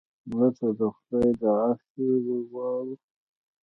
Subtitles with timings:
[0.29, 2.95] مړه ته د خدای د عرش سیوری غواړو